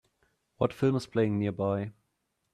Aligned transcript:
What 0.57 0.73
film 0.73 0.95
is 0.95 1.05
playing 1.05 1.37
nearby 1.37 1.91